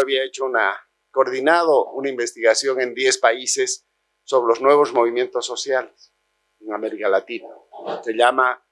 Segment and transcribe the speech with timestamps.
[0.00, 0.76] había hecho una,
[1.10, 3.86] coordinado una investigación en 10 países
[4.24, 6.12] sobre los nuevos movimientos sociales
[6.60, 7.48] en América Latina.
[8.02, 8.64] Se llama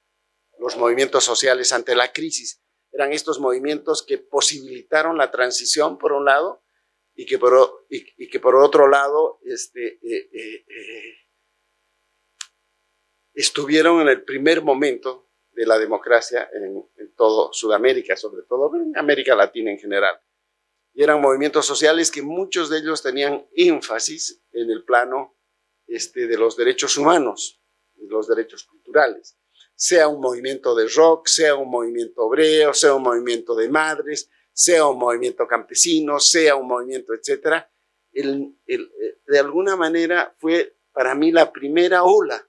[0.59, 2.61] los movimientos sociales ante la crisis.
[2.91, 6.63] Eran estos movimientos que posibilitaron la transición, por un lado,
[7.15, 11.15] y que por, y, que por otro lado este, eh, eh, eh,
[13.33, 18.97] estuvieron en el primer momento de la democracia en, en todo Sudamérica, sobre todo en
[18.97, 20.19] América Latina en general.
[20.93, 25.37] Y eran movimientos sociales que muchos de ellos tenían énfasis en el plano
[25.87, 27.61] este, de los derechos humanos,
[27.95, 29.37] y los derechos culturales.
[29.75, 34.85] Sea un movimiento de rock, sea un movimiento obrero, sea un movimiento de madres, sea
[34.87, 37.71] un movimiento campesino, sea un movimiento, etcétera,
[38.11, 42.45] de alguna manera fue para mí la primera ola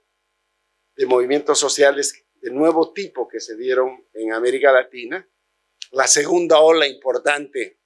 [0.97, 5.27] de movimientos sociales de nuevo tipo que se dieron en América Latina.
[5.93, 7.80] La segunda ola importante,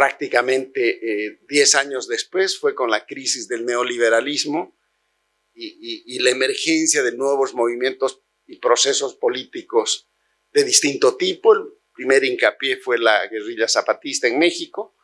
[0.00, 4.74] prácticamente 10 eh, años después, fue con la crisis del neoliberalismo
[5.52, 10.08] y la emergencia de nuevos movimientos y procesos políticos
[10.54, 11.54] de distinto tipo,
[11.92, 14.96] primer hincapié fue la guerrilla zapatista en México,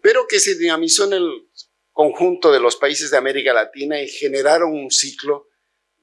[0.00, 1.48] pero que se dinamizó en el
[1.90, 5.48] conjunto de los países de América Latina y generaron un ciclo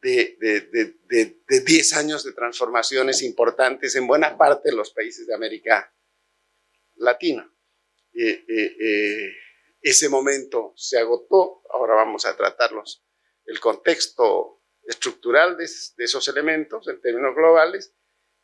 [0.01, 0.35] de,
[1.07, 5.93] de, 10 años de transformaciones importantes en buena parte de los países de América
[6.97, 7.49] Latina.
[8.19, 9.31] Eh, eh, eh,
[9.81, 13.05] ese momento se agotó, ahora vamos a tratarlos,
[13.45, 17.93] el contexto estructural de, esos elementos en términos globales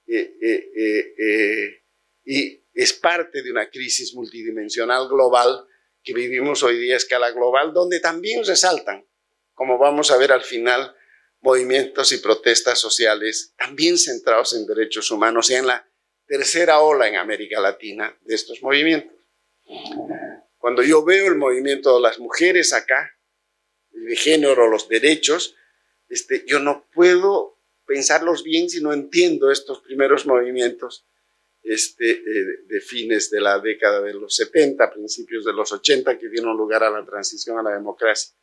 [0.06, 1.84] eh, eh,
[2.24, 5.66] y es parte de una crisis multidimensional global
[6.04, 9.08] que vivimos hoy día a escala global, donde también resaltan,
[9.54, 10.96] como vamos a ver al final,
[11.40, 15.90] movimientos y protestas sociales también centrados en derechos humanos y en la
[16.26, 19.23] tercera ola en América Latina de estos movimientos.
[20.58, 23.12] Cuando yo veo el movimiento de las mujeres acá,
[23.92, 25.56] de género, los derechos,
[26.10, 31.06] este, yo no puedo pensarlos bien si no entiendo estos primeros movimientos
[31.64, 36.30] este, eh, de fines de la década de los 70, principios de los 80, que
[36.30, 38.36] dieron lugar a la transición a la democracia.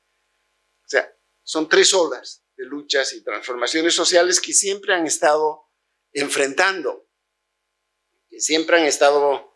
[0.84, 5.62] O sea, son tres olas de luchas y transformaciones sociales que siempre han estado
[6.12, 7.08] enfrentando,
[8.28, 9.49] que siempre han estado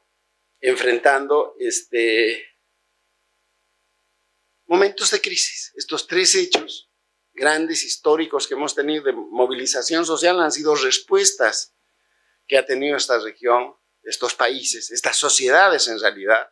[0.65, 2.43] enfrentando este,
[4.65, 5.75] momentos de crisis.
[5.77, 6.91] Estos tres hechos
[7.35, 11.75] grandes históricos que hemos tenido de movilización social han sido respuestas
[12.47, 16.51] que ha tenido esta región, estos países, estas sociedades en realidad,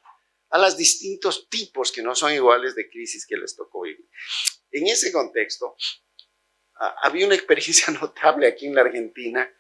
[0.51, 4.07] a los distintos tipos que no son iguales de crisis que les tocó vivir.
[4.73, 5.75] En ese contexto,
[7.03, 9.51] había una experiencia notable aquí en la Argentina,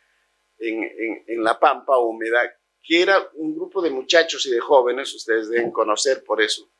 [0.59, 5.49] en, en La Pampa Húmeda, que era un grupo de muchachos y de jóvenes, ustedes
[5.49, 6.71] deben conocer por eso,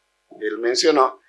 [0.41, 1.21] él mencionó,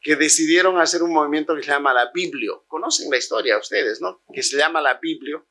[0.00, 2.64] que decidieron hacer un movimiento que se llama la Biblio.
[2.66, 4.22] Conocen la historia ustedes, ¿no?
[4.32, 5.46] Que se llama la Biblio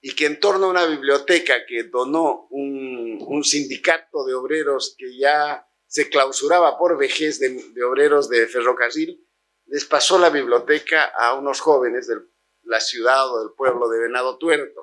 [0.00, 5.66] y que en torno a una biblioteca que donó un, sindicato de obreros que ya
[5.86, 9.24] se clausuraba por vejez de, obreros de ferrocarril,
[9.66, 12.16] les pasó la biblioteca a unos jóvenes de
[12.64, 14.81] la ciudad o del pueblo de Venado Tuerto.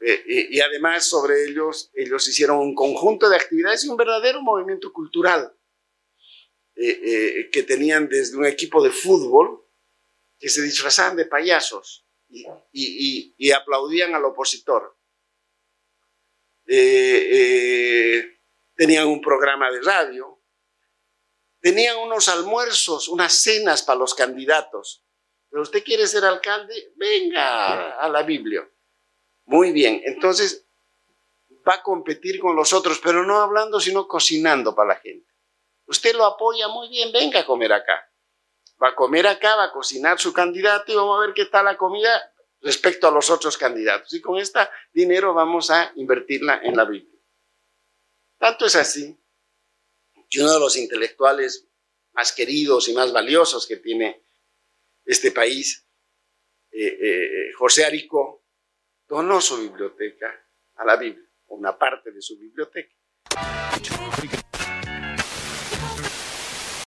[0.00, 4.40] Eh, y, y además sobre ellos, ellos hicieron un conjunto de actividades y un verdadero
[4.40, 5.54] movimiento cultural
[6.74, 9.62] eh, eh, que tenían desde un equipo de fútbol
[10.38, 12.06] que se disfrazaban de payasos
[12.72, 14.96] y, aplaudían al opositor.
[16.64, 18.38] Tenían
[19.08, 20.40] un programa de radio,
[21.60, 25.04] tenían unos almuerzos, unas cenas para los candidatos.
[25.50, 28.66] Pero usted quiere ser alcalde, venga a la Biblia.
[29.50, 30.64] Muy bien, entonces
[31.68, 35.28] va a competir con los otros, pero no hablando, sino cocinando para la gente.
[35.86, 38.08] Usted lo apoya muy bien, venga a comer acá.
[38.80, 41.64] Va a comer acá, va a cocinar su candidato y vamos a ver qué tal
[41.64, 44.14] la comida respecto a los otros candidatos.
[44.14, 44.60] Y con este
[44.92, 47.20] dinero vamos a invertirla en la Biblia.
[48.38, 49.20] Tanto es así
[50.28, 51.66] que uno de los intelectuales
[52.12, 54.22] más queridos y más valiosos que tiene
[55.04, 55.88] este país,
[56.70, 58.39] eh, eh, José Arico,
[59.10, 60.32] donó su biblioteca
[60.76, 62.94] a la Biblia, una parte de su biblioteca.